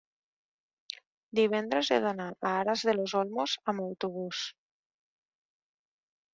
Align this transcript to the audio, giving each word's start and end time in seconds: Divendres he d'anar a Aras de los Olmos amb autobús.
Divendres 1.39 1.91
he 1.91 1.99
d'anar 2.07 2.27
a 2.39 2.55
Aras 2.63 2.85
de 2.89 2.97
los 3.01 3.15
Olmos 3.21 3.55
amb 3.75 3.87
autobús. 3.87 4.43